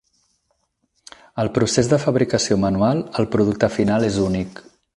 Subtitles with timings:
[1.43, 4.63] Al procés de fabricació manual, el producte final és únic.